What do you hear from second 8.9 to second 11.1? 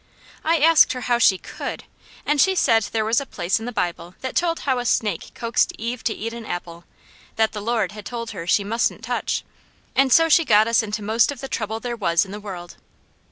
touch; and so she got us into